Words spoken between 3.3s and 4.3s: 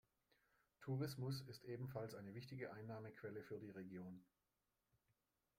für die Region.